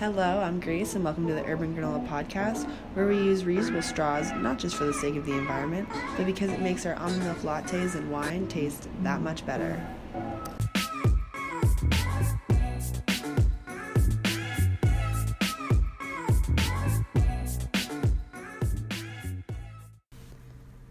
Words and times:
Hello, 0.00 0.40
I'm 0.40 0.58
Grace, 0.58 0.96
and 0.96 1.04
welcome 1.04 1.28
to 1.28 1.34
the 1.34 1.44
Urban 1.44 1.72
Granola 1.72 2.04
Podcast, 2.08 2.68
where 2.94 3.06
we 3.06 3.14
use 3.14 3.44
reusable 3.44 3.82
straws 3.82 4.32
not 4.32 4.58
just 4.58 4.74
for 4.74 4.86
the 4.86 4.92
sake 4.92 5.14
of 5.14 5.24
the 5.24 5.34
environment, 5.34 5.88
but 6.16 6.26
because 6.26 6.50
it 6.50 6.60
makes 6.60 6.84
our 6.84 6.96
almond 6.96 7.22
milk 7.22 7.38
lattes 7.38 7.94
and 7.94 8.10
wine 8.10 8.48
taste 8.48 8.88
that 9.04 9.20
much 9.20 9.46
better. 9.46 9.80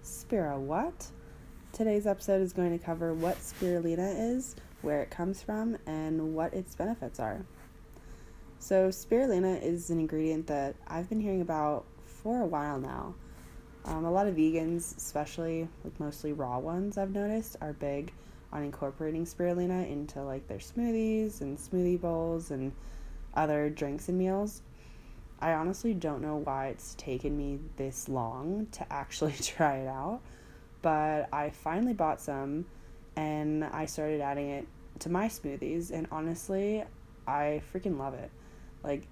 Spira 0.01 0.57
what? 0.57 1.07
Today's 1.73 2.07
episode 2.07 2.41
is 2.41 2.53
going 2.53 2.71
to 2.71 2.83
cover 2.83 3.13
what 3.13 3.37
spirulina 3.39 4.33
is, 4.33 4.55
where 4.81 5.01
it 5.01 5.09
comes 5.09 5.43
from, 5.43 5.77
and 5.87 6.33
what 6.33 6.53
its 6.53 6.73
benefits 6.73 7.19
are. 7.19 7.45
So, 8.63 8.87
spirulina 8.87 9.61
is 9.61 9.89
an 9.89 9.99
ingredient 9.99 10.47
that 10.47 10.77
I've 10.87 11.09
been 11.09 11.19
hearing 11.19 11.41
about 11.41 11.83
for 12.05 12.39
a 12.39 12.45
while 12.45 12.79
now. 12.79 13.13
Um, 13.83 14.05
a 14.05 14.09
lot 14.09 14.25
of 14.25 14.35
vegans, 14.35 14.95
especially 14.95 15.67
like 15.83 15.99
mostly 15.99 16.31
raw 16.31 16.59
ones, 16.59 16.97
I've 16.97 17.11
noticed, 17.11 17.57
are 17.59 17.73
big 17.73 18.13
on 18.53 18.63
incorporating 18.63 19.25
spirulina 19.25 19.91
into 19.91 20.23
like 20.23 20.47
their 20.47 20.59
smoothies 20.59 21.41
and 21.41 21.57
smoothie 21.57 21.99
bowls 21.99 22.51
and 22.51 22.71
other 23.33 23.69
drinks 23.69 24.07
and 24.07 24.17
meals. 24.17 24.61
I 25.41 25.51
honestly 25.51 25.93
don't 25.93 26.21
know 26.21 26.37
why 26.37 26.67
it's 26.67 26.95
taken 26.95 27.35
me 27.35 27.59
this 27.75 28.07
long 28.07 28.67
to 28.71 28.85
actually 28.93 29.33
try 29.41 29.79
it 29.79 29.89
out, 29.89 30.21
but 30.81 31.27
I 31.33 31.49
finally 31.49 31.91
bought 31.91 32.21
some 32.21 32.63
and 33.17 33.65
I 33.65 33.87
started 33.87 34.21
adding 34.21 34.51
it 34.51 34.67
to 34.99 35.09
my 35.09 35.27
smoothies, 35.27 35.91
and 35.91 36.07
honestly, 36.13 36.85
I 37.27 37.61
freaking 37.73 37.99
love 37.99 38.13
it. 38.13 38.31
Like, 38.83 39.07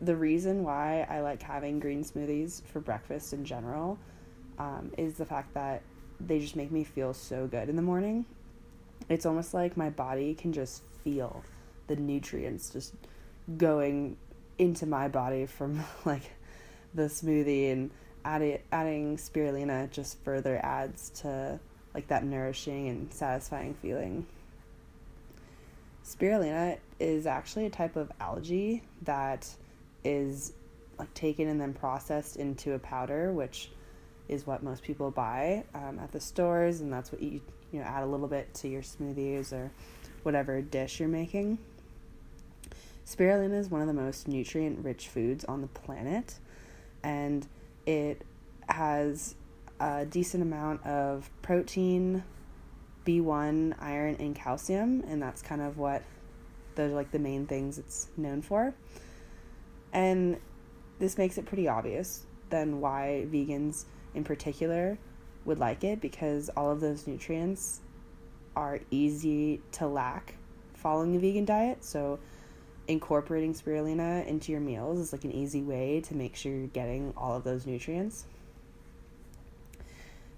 the 0.00 0.16
reason 0.16 0.62
why 0.62 1.06
I 1.08 1.20
like 1.20 1.42
having 1.42 1.80
green 1.80 2.04
smoothies 2.04 2.62
for 2.66 2.80
breakfast 2.80 3.32
in 3.32 3.44
general 3.44 3.98
um, 4.58 4.92
is 4.96 5.14
the 5.14 5.24
fact 5.24 5.54
that 5.54 5.82
they 6.20 6.38
just 6.38 6.56
make 6.56 6.70
me 6.70 6.84
feel 6.84 7.14
so 7.14 7.46
good 7.46 7.68
in 7.68 7.76
the 7.76 7.82
morning. 7.82 8.24
It's 9.08 9.26
almost 9.26 9.54
like 9.54 9.76
my 9.76 9.90
body 9.90 10.34
can 10.34 10.52
just 10.52 10.82
feel 11.04 11.44
the 11.86 11.96
nutrients 11.96 12.70
just 12.70 12.94
going 13.56 14.16
into 14.58 14.86
my 14.86 15.08
body 15.08 15.46
from 15.46 15.82
like 16.04 16.30
the 16.94 17.04
smoothie 17.04 17.72
and 17.72 17.90
adding 18.24 18.58
adding 18.72 19.16
spirulina 19.16 19.90
just 19.90 20.22
further 20.24 20.60
adds 20.62 21.10
to 21.10 21.58
like 21.94 22.08
that 22.08 22.24
nourishing 22.24 22.88
and 22.88 23.12
satisfying 23.12 23.74
feeling. 23.74 24.26
Spirulina 26.04 26.78
is 27.00 27.26
actually 27.26 27.66
a 27.66 27.70
type 27.70 27.96
of 27.96 28.10
algae 28.20 28.82
that 29.02 29.48
is 30.04 30.52
like 30.98 31.12
taken 31.14 31.48
and 31.48 31.60
then 31.60 31.72
processed 31.72 32.36
into 32.36 32.74
a 32.74 32.78
powder, 32.78 33.32
which 33.32 33.70
is 34.28 34.46
what 34.46 34.62
most 34.62 34.82
people 34.82 35.10
buy 35.10 35.64
um, 35.74 35.98
at 35.98 36.12
the 36.12 36.20
stores, 36.20 36.80
and 36.80 36.92
that's 36.92 37.12
what 37.12 37.22
you 37.22 37.40
you 37.72 37.80
know 37.80 37.84
add 37.84 38.02
a 38.02 38.06
little 38.06 38.28
bit 38.28 38.52
to 38.54 38.68
your 38.68 38.82
smoothies 38.82 39.52
or 39.52 39.70
whatever 40.22 40.60
dish 40.60 41.00
you're 41.00 41.08
making. 41.08 41.58
Spirulina 43.06 43.58
is 43.58 43.70
one 43.70 43.80
of 43.80 43.86
the 43.86 43.94
most 43.94 44.28
nutrient 44.28 44.84
rich 44.84 45.08
foods 45.08 45.44
on 45.44 45.62
the 45.62 45.66
planet, 45.68 46.38
and 47.02 47.46
it 47.86 48.22
has 48.68 49.34
a 49.80 50.04
decent 50.04 50.42
amount 50.42 50.84
of 50.84 51.30
protein, 51.40 52.22
B1, 53.06 53.74
iron, 53.80 54.16
and 54.18 54.34
calcium, 54.34 55.02
and 55.08 55.22
that's 55.22 55.40
kind 55.40 55.62
of 55.62 55.78
what 55.78 56.02
those 56.78 56.92
are 56.92 56.94
like 56.94 57.10
the 57.10 57.18
main 57.18 57.46
things 57.46 57.76
it's 57.76 58.08
known 58.16 58.40
for. 58.40 58.72
And 59.92 60.38
this 60.98 61.18
makes 61.18 61.36
it 61.36 61.44
pretty 61.44 61.68
obvious 61.68 62.24
then 62.50 62.80
why 62.80 63.26
vegans 63.30 63.84
in 64.14 64.24
particular 64.24 64.98
would 65.44 65.58
like 65.58 65.84
it 65.84 66.00
because 66.00 66.48
all 66.56 66.70
of 66.70 66.80
those 66.80 67.06
nutrients 67.06 67.80
are 68.56 68.80
easy 68.90 69.60
to 69.72 69.86
lack 69.86 70.34
following 70.74 71.16
a 71.16 71.18
vegan 71.18 71.44
diet. 71.44 71.84
So 71.84 72.18
incorporating 72.86 73.54
spirulina 73.54 74.26
into 74.26 74.52
your 74.52 74.60
meals 74.60 74.98
is 74.98 75.12
like 75.12 75.24
an 75.24 75.32
easy 75.32 75.62
way 75.62 76.00
to 76.02 76.14
make 76.14 76.36
sure 76.36 76.52
you're 76.52 76.66
getting 76.68 77.12
all 77.16 77.36
of 77.36 77.44
those 77.44 77.66
nutrients. 77.66 78.24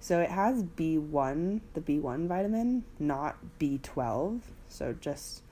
So 0.01 0.21
it 0.21 0.31
has 0.31 0.63
B1, 0.63 1.61
the 1.75 1.81
B1 1.81 2.27
vitamin, 2.27 2.85
not 2.99 3.37
B12. 3.59 4.41
So 4.69 4.95
just 4.95 5.43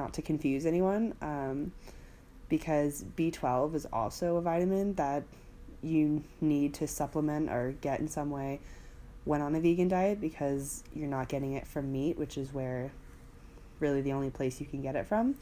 not 0.00 0.14
to 0.14 0.22
confuse 0.22 0.64
anyone, 0.64 1.14
um, 1.20 1.72
because 2.48 3.04
B12 3.16 3.74
is 3.74 3.86
also 3.92 4.36
a 4.36 4.40
vitamin 4.40 4.94
that 4.94 5.22
you 5.82 6.24
need 6.40 6.74
to 6.74 6.86
supplement 6.86 7.50
or 7.50 7.74
get 7.80 8.00
in 8.00 8.08
some 8.08 8.30
way 8.30 8.60
when 9.24 9.42
on 9.42 9.54
a 9.54 9.60
vegan 9.60 9.88
diet 9.88 10.20
because 10.20 10.82
you're 10.94 11.08
not 11.08 11.28
getting 11.28 11.52
it 11.52 11.66
from 11.66 11.92
meat, 11.92 12.16
which 12.18 12.38
is 12.38 12.52
where 12.52 12.90
really 13.78 14.00
the 14.00 14.12
only 14.12 14.30
place 14.30 14.60
you 14.60 14.66
can 14.66 14.82
get 14.82 14.96
it 14.96 15.06
from. 15.06 15.36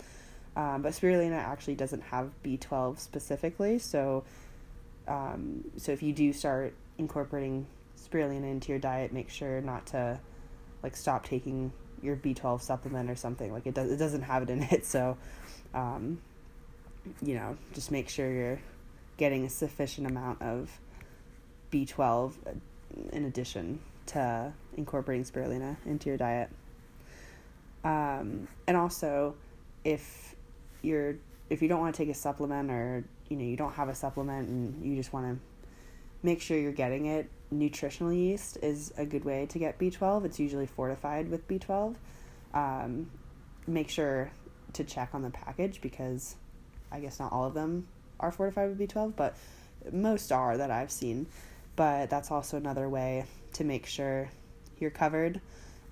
Um, 0.56 0.82
but 0.82 0.92
spirulina 0.92 1.36
actually 1.36 1.76
doesn't 1.76 2.02
have 2.02 2.30
B12 2.44 2.98
specifically, 2.98 3.78
so 3.78 4.24
um, 5.06 5.64
so 5.76 5.92
if 5.92 6.02
you 6.02 6.12
do 6.12 6.32
start 6.32 6.74
incorporating 6.98 7.66
spirulina 7.96 8.50
into 8.50 8.70
your 8.70 8.78
diet, 8.80 9.12
make 9.12 9.30
sure 9.30 9.60
not 9.60 9.86
to 9.86 10.20
like 10.82 10.96
stop 10.96 11.24
taking 11.24 11.72
your 12.02 12.16
B12 12.16 12.60
supplement 12.60 13.10
or 13.10 13.16
something. 13.16 13.52
Like 13.52 13.66
it 13.66 13.74
does, 13.74 13.90
it 13.90 13.96
doesn't 13.96 14.22
have 14.22 14.42
it 14.42 14.50
in 14.50 14.62
it. 14.62 14.86
So, 14.88 15.16
um, 15.74 16.20
you 17.22 17.34
know, 17.34 17.56
just 17.74 17.90
make 17.90 18.08
sure 18.08 18.30
you're 18.30 18.60
getting 19.16 19.44
a 19.44 19.50
sufficient 19.50 20.06
amount 20.06 20.40
of 20.42 20.80
B12 21.70 22.34
uh, 22.46 22.50
in 23.12 23.24
addition 23.24 23.80
to 24.06 24.52
incorporating 24.76 25.24
spirulina 25.24 25.76
into 25.84 26.08
your 26.08 26.16
diet. 26.16 26.50
Um, 27.84 28.48
and 28.66 28.76
also, 28.76 29.34
if 29.84 30.34
you're 30.82 31.16
if 31.50 31.62
you 31.62 31.68
don't 31.68 31.80
want 31.80 31.94
to 31.94 32.02
take 32.02 32.10
a 32.10 32.14
supplement 32.14 32.70
or 32.70 33.04
you 33.28 33.36
know 33.36 33.44
you 33.44 33.56
don't 33.56 33.72
have 33.72 33.88
a 33.88 33.94
supplement 33.94 34.48
and 34.48 34.84
you 34.84 34.96
just 34.96 35.12
want 35.12 35.26
to 35.26 35.38
make 36.22 36.40
sure 36.40 36.58
you're 36.58 36.72
getting 36.72 37.06
it 37.06 37.30
nutritional 37.50 38.12
yeast 38.12 38.58
is 38.62 38.92
a 38.96 39.04
good 39.04 39.24
way 39.24 39.46
to 39.46 39.58
get 39.58 39.78
B12. 39.78 40.24
It's 40.24 40.38
usually 40.38 40.66
fortified 40.66 41.30
with 41.30 41.46
B12. 41.48 41.94
Um, 42.54 43.10
make 43.66 43.90
sure 43.90 44.30
to 44.74 44.84
check 44.84 45.10
on 45.12 45.22
the 45.22 45.30
package 45.30 45.80
because 45.80 46.36
I 46.90 47.00
guess 47.00 47.18
not 47.18 47.32
all 47.32 47.44
of 47.44 47.54
them 47.54 47.88
are 48.20 48.30
fortified 48.30 48.68
with 48.70 48.78
B12, 48.78 49.14
but 49.16 49.36
most 49.92 50.32
are 50.32 50.56
that 50.56 50.70
I've 50.70 50.90
seen. 50.90 51.26
But 51.76 52.10
that's 52.10 52.30
also 52.30 52.56
another 52.56 52.88
way 52.88 53.24
to 53.54 53.64
make 53.64 53.86
sure 53.86 54.30
you're 54.78 54.90
covered. 54.90 55.40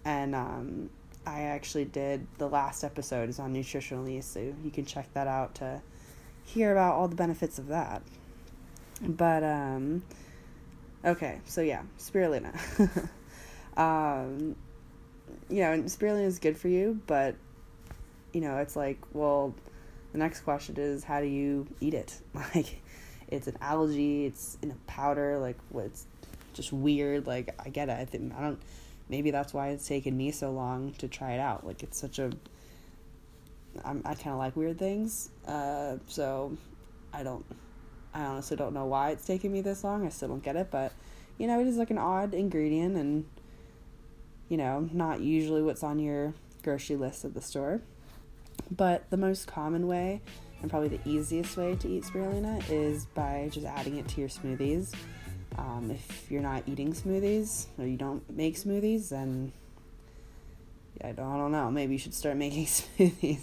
And 0.04 0.34
um, 0.34 0.90
I 1.26 1.42
actually 1.42 1.84
did 1.84 2.26
the 2.38 2.48
last 2.48 2.84
episode 2.84 3.28
is 3.28 3.38
on 3.38 3.52
nutritional 3.52 4.08
yeast, 4.08 4.32
so 4.32 4.40
you 4.40 4.70
can 4.70 4.84
check 4.84 5.12
that 5.14 5.26
out 5.26 5.54
to 5.56 5.80
hear 6.44 6.72
about 6.72 6.94
all 6.94 7.08
the 7.08 7.16
benefits 7.16 7.58
of 7.58 7.68
that. 7.68 8.02
But 9.00 9.42
um, 9.42 10.02
Okay, 11.06 11.38
so 11.44 11.60
yeah, 11.60 11.82
spirulina. 12.00 12.52
um, 13.76 14.56
you 15.48 15.60
know, 15.60 15.70
and 15.70 15.84
spirulina 15.84 16.24
is 16.24 16.40
good 16.40 16.58
for 16.58 16.66
you, 16.66 17.00
but 17.06 17.36
you 18.32 18.40
know, 18.40 18.56
it's 18.58 18.74
like, 18.74 18.98
well, 19.12 19.54
the 20.10 20.18
next 20.18 20.40
question 20.40 20.74
is 20.76 21.04
how 21.04 21.20
do 21.20 21.26
you 21.26 21.68
eat 21.80 21.94
it? 21.94 22.18
Like, 22.54 22.82
it's 23.28 23.46
an 23.46 23.56
algae, 23.60 24.26
it's 24.26 24.58
in 24.62 24.72
a 24.72 24.76
powder, 24.88 25.38
like, 25.38 25.56
what's 25.70 26.06
just 26.54 26.72
weird. 26.72 27.26
Like, 27.26 27.54
I 27.64 27.68
get 27.68 27.88
it. 27.88 27.98
I 27.98 28.04
think 28.04 28.34
I 28.36 28.40
don't. 28.40 28.60
Maybe 29.08 29.30
that's 29.30 29.54
why 29.54 29.68
it's 29.68 29.86
taken 29.86 30.16
me 30.16 30.32
so 30.32 30.50
long 30.50 30.92
to 30.94 31.06
try 31.06 31.34
it 31.34 31.40
out. 31.40 31.64
Like, 31.64 31.84
it's 31.84 31.98
such 31.98 32.18
a. 32.18 32.30
I'm, 33.84 34.02
I 34.04 34.14
kind 34.14 34.32
of 34.32 34.38
like 34.38 34.56
weird 34.56 34.78
things, 34.78 35.30
uh, 35.46 35.98
so 36.08 36.56
I 37.12 37.22
don't 37.22 37.44
I 38.16 38.24
honestly 38.24 38.56
don't 38.56 38.72
know 38.72 38.86
why 38.86 39.10
it's 39.10 39.26
taken 39.26 39.52
me 39.52 39.60
this 39.60 39.84
long. 39.84 40.06
I 40.06 40.08
still 40.08 40.28
don't 40.28 40.42
get 40.42 40.56
it, 40.56 40.68
but 40.70 40.92
you 41.36 41.46
know, 41.46 41.60
it 41.60 41.66
is 41.66 41.76
like 41.76 41.90
an 41.90 41.98
odd 41.98 42.32
ingredient 42.32 42.96
and 42.96 43.26
you 44.48 44.56
know, 44.56 44.88
not 44.90 45.20
usually 45.20 45.62
what's 45.62 45.82
on 45.82 45.98
your 45.98 46.32
grocery 46.62 46.96
list 46.96 47.26
at 47.26 47.34
the 47.34 47.42
store. 47.42 47.82
But 48.70 49.10
the 49.10 49.18
most 49.18 49.46
common 49.46 49.86
way 49.86 50.22
and 50.62 50.70
probably 50.70 50.88
the 50.88 51.00
easiest 51.04 51.58
way 51.58 51.76
to 51.76 51.88
eat 51.88 52.04
spirulina 52.04 52.64
is 52.70 53.04
by 53.06 53.50
just 53.52 53.66
adding 53.66 53.98
it 53.98 54.08
to 54.08 54.20
your 54.20 54.30
smoothies. 54.30 54.94
Um, 55.58 55.90
if 55.90 56.30
you're 56.30 56.42
not 56.42 56.62
eating 56.66 56.94
smoothies 56.94 57.66
or 57.78 57.86
you 57.86 57.98
don't 57.98 58.28
make 58.34 58.56
smoothies, 58.56 59.10
then 59.10 59.52
I 61.04 61.12
don't, 61.12 61.26
I 61.26 61.36
don't 61.36 61.52
know. 61.52 61.70
Maybe 61.70 61.92
you 61.92 61.98
should 61.98 62.14
start 62.14 62.38
making 62.38 62.64
smoothies. 62.66 63.42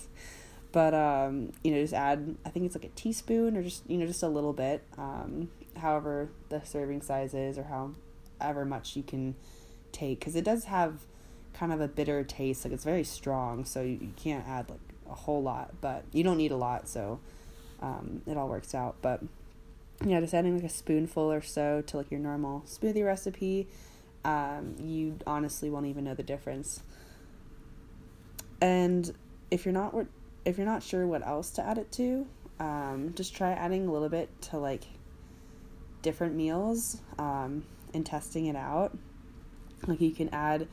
But 0.73 0.95
um, 0.95 1.51
you 1.63 1.71
know, 1.71 1.79
just 1.79 1.93
add 1.93 2.35
I 2.45 2.49
think 2.49 2.65
it's 2.65 2.75
like 2.75 2.83
a 2.83 2.89
teaspoon 2.89 3.55
or 3.55 3.63
just 3.63 3.83
you 3.87 3.97
know 3.97 4.07
just 4.07 4.23
a 4.23 4.27
little 4.27 4.53
bit, 4.53 4.83
um, 4.97 5.49
however 5.77 6.29
the 6.49 6.61
serving 6.65 7.03
size 7.03 7.33
is 7.33 7.57
or 7.57 7.93
however 8.41 8.65
much 8.65 8.95
you 8.95 9.03
can 9.03 9.35
take 9.91 10.19
because 10.19 10.35
it 10.35 10.43
does 10.43 10.65
have 10.65 11.05
kind 11.53 11.71
of 11.71 11.79
a 11.79 11.87
bitter 11.87 12.23
taste. 12.23 12.65
Like 12.65 12.73
it's 12.73 12.83
very 12.83 13.03
strong, 13.03 13.65
so 13.65 13.83
you, 13.83 13.99
you 14.01 14.13
can't 14.15 14.47
add 14.47 14.67
like 14.69 14.79
a 15.07 15.13
whole 15.13 15.43
lot, 15.43 15.75
but 15.79 16.05
you 16.11 16.23
don't 16.23 16.37
need 16.37 16.51
a 16.51 16.57
lot. 16.57 16.87
So 16.87 17.19
um, 17.79 18.23
it 18.25 18.35
all 18.35 18.49
works 18.49 18.73
out. 18.73 18.95
But 19.03 19.21
yeah, 20.03 20.19
just 20.21 20.33
adding 20.33 20.55
like 20.55 20.65
a 20.65 20.69
spoonful 20.69 21.31
or 21.31 21.41
so 21.41 21.83
to 21.85 21.97
like 21.97 22.09
your 22.09 22.19
normal 22.19 22.63
smoothie 22.65 23.05
recipe, 23.05 23.67
um, 24.25 24.75
you 24.79 25.19
honestly 25.27 25.69
won't 25.69 25.85
even 25.85 26.03
know 26.03 26.15
the 26.15 26.23
difference. 26.23 26.81
And 28.59 29.13
if 29.51 29.65
you're 29.65 29.73
not 29.73 29.93
if 30.45 30.57
you're 30.57 30.67
not 30.67 30.83
sure 30.83 31.07
what 31.07 31.25
else 31.25 31.49
to 31.51 31.65
add 31.65 31.77
it 31.77 31.91
to, 31.93 32.27
um, 32.59 33.13
just 33.15 33.35
try 33.35 33.51
adding 33.51 33.87
a 33.87 33.91
little 33.91 34.09
bit 34.09 34.29
to 34.41 34.57
like 34.57 34.83
different 36.01 36.35
meals 36.35 37.01
um, 37.17 37.63
and 37.93 38.05
testing 38.05 38.47
it 38.47 38.55
out. 38.55 38.97
Like 39.87 40.01
you 40.01 40.11
can 40.11 40.29
add, 40.29 40.67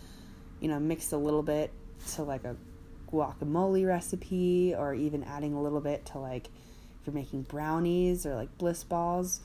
you 0.60 0.68
know, 0.68 0.78
mix 0.78 1.12
a 1.12 1.16
little 1.16 1.42
bit 1.42 1.72
to 2.14 2.22
like 2.22 2.44
a 2.44 2.56
guacamole 3.12 3.86
recipe, 3.86 4.74
or 4.76 4.94
even 4.94 5.24
adding 5.24 5.54
a 5.54 5.60
little 5.60 5.80
bit 5.80 6.06
to 6.06 6.18
like 6.18 6.46
if 6.46 7.06
you're 7.06 7.14
making 7.14 7.42
brownies 7.42 8.26
or 8.26 8.34
like 8.34 8.56
bliss 8.58 8.84
balls. 8.84 9.40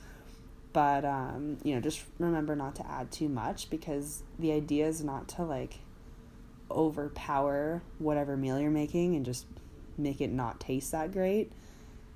But 0.74 1.06
um, 1.06 1.57
you 1.63 1.74
know, 1.74 1.81
just 1.81 2.04
remember 2.19 2.56
not 2.56 2.75
to 2.75 2.88
add 2.88 3.12
too 3.12 3.30
much 3.30 3.69
because 3.69 4.24
the 4.38 4.51
idea 4.51 4.88
is 4.88 5.04
not 5.04 5.27
to 5.30 5.44
like 5.44 5.80
overpower 6.69 7.81
whatever 8.00 8.36
meal 8.36 8.60
you're 8.60 8.72
making 8.72 9.16
and 9.16 9.25
just 9.25 9.45
make 9.98 10.22
it 10.22 10.32
not 10.32 10.60
taste 10.60 10.92
that 10.92 11.12
great. 11.12 11.52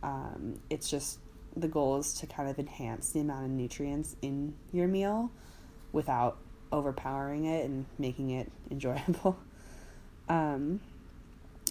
Um, 0.02 0.60
it's 0.70 0.90
just 0.90 1.20
the 1.56 1.68
goal 1.68 1.98
is 1.98 2.14
to 2.16 2.28
kind 2.28 2.50
of 2.50 2.60
enhance 2.60 3.12
the 3.12 3.20
amount 3.20 3.46
of 3.46 3.52
nutrients 3.52 4.16
in 4.22 4.54
your 4.72 4.88
meal 4.88 5.32
without 5.92 6.38
overpowering 6.72 7.46
it 7.46 7.66
and 7.66 7.86
making 7.98 8.30
it 8.30 8.52
enjoyable. 8.72 9.38
Um, 10.28 10.80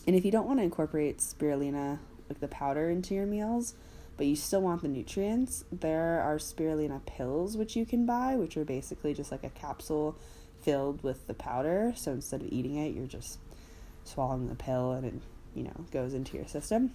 and 0.07 0.17
if 0.17 0.25
you 0.25 0.31
don't 0.31 0.47
want 0.47 0.59
to 0.59 0.65
incorporate 0.65 1.19
spirulina, 1.19 1.99
like 2.29 2.41
the 2.41 2.49
powder, 2.49 2.91
into 2.91 3.15
your 3.15 3.27
meals, 3.27 3.75
but 4.17 4.27
you 4.27 4.35
still 4.35 4.61
want 4.61 4.83
the 4.83 4.89
nutrients, 4.89 5.65
there 5.71 6.21
are 6.21 6.37
spirulina 6.37 7.05
pills 7.07 7.57
which 7.57 7.77
you 7.77 7.87
can 7.87 8.05
buy, 8.05 8.35
which 8.35 8.57
are 8.57 8.65
basically 8.65 9.15
just 9.15 9.31
like 9.31 9.45
a 9.45 9.51
capsule 9.51 10.17
filled 10.61 11.03
with 11.03 11.27
the 11.29 11.35
powder. 11.35 11.93
So 11.97 12.13
instead 12.13 12.43
of 12.43 12.49
eating 12.51 12.77
it, 12.77 12.95
you're 12.95 13.07
just 13.07 13.39
swallowing 14.05 14.49
the 14.49 14.57
pill 14.57 14.93
and 14.93 15.07
it, 15.07 15.15
you 15.55 15.65
know, 15.65 15.85
goes 15.91 16.15
into 16.15 16.37
your 16.37 16.47
system. 16.47 16.93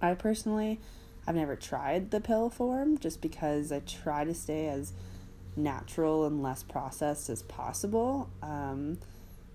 I 0.00 0.14
personally 0.14 0.80
I've 1.26 1.34
never 1.34 1.56
tried 1.56 2.10
the 2.10 2.20
pill 2.20 2.50
form 2.50 2.98
just 2.98 3.20
because 3.20 3.72
I 3.72 3.80
try 3.80 4.24
to 4.24 4.34
stay 4.34 4.68
as 4.68 4.92
natural 5.56 6.24
and 6.24 6.42
less 6.42 6.62
processed 6.62 7.28
as 7.28 7.42
possible. 7.42 8.30
Um, 8.42 8.98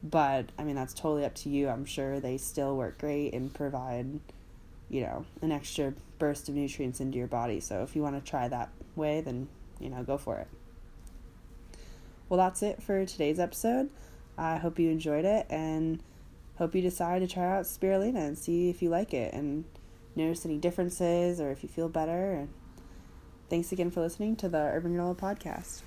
but 0.03 0.49
I 0.57 0.63
mean, 0.63 0.75
that's 0.75 0.93
totally 0.93 1.23
up 1.23 1.35
to 1.35 1.49
you. 1.49 1.69
I'm 1.69 1.85
sure 1.85 2.19
they 2.19 2.37
still 2.37 2.75
work 2.75 2.97
great 2.97 3.33
and 3.33 3.53
provide, 3.53 4.19
you 4.89 5.01
know, 5.01 5.25
an 5.41 5.51
extra 5.51 5.93
burst 6.19 6.49
of 6.49 6.55
nutrients 6.55 6.99
into 6.99 7.17
your 7.17 7.27
body. 7.27 7.59
So 7.61 7.83
if 7.83 7.95
you 7.95 8.01
want 8.01 8.23
to 8.23 8.29
try 8.29 8.47
that 8.49 8.69
way, 8.95 9.21
then, 9.21 9.47
you 9.79 9.89
know, 9.89 10.03
go 10.03 10.17
for 10.17 10.37
it. 10.39 10.47
Well, 12.27 12.37
that's 12.37 12.63
it 12.63 12.83
for 12.83 13.05
today's 13.05 13.39
episode. 13.39 13.89
I 14.37 14.57
hope 14.57 14.79
you 14.79 14.89
enjoyed 14.89 15.25
it 15.25 15.45
and 15.49 16.01
hope 16.61 16.75
you 16.75 16.81
decide 16.83 17.17
to 17.17 17.27
try 17.27 17.57
out 17.57 17.63
spirulina 17.63 18.17
and 18.17 18.37
see 18.37 18.69
if 18.69 18.83
you 18.83 18.89
like 18.89 19.15
it 19.15 19.33
and 19.33 19.65
notice 20.15 20.45
any 20.45 20.59
differences 20.59 21.41
or 21.41 21.49
if 21.49 21.63
you 21.63 21.69
feel 21.69 21.89
better. 21.89 22.33
And 22.33 22.49
thanks 23.49 23.71
again 23.71 23.89
for 23.89 24.01
listening 24.01 24.35
to 24.35 24.47
the 24.47 24.59
Urban 24.59 24.95
Granola 24.95 25.17
podcast. 25.17 25.81